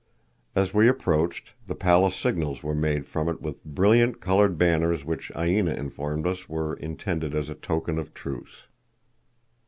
As 0.55 0.73
we 0.73 0.87
approached 0.87 1.53
the 1.67 1.75
palace 1.75 2.15
signals 2.15 2.63
were 2.63 2.73
made 2.73 3.05
from 3.05 3.29
it 3.29 3.39
with 3.39 3.63
brilliant 3.63 4.19
colored 4.19 4.57
banners 4.57 5.05
which 5.05 5.31
Aina 5.35 5.75
informed 5.75 6.25
us 6.25 6.49
were 6.49 6.73
intended 6.73 7.35
as 7.35 7.49
a 7.49 7.53
token 7.53 7.99
of 7.99 8.11
truce. 8.11 8.63